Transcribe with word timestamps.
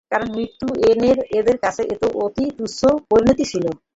কারণ 0.11 0.27
মৃত্যু 0.35 0.67
এদের 1.39 1.57
কাছে 1.63 1.81
এক 1.93 2.01
অতি 2.21 2.45
তুচ্ছ 2.57 2.79
পরিণতি 3.09 3.43
ছিল। 3.51 3.65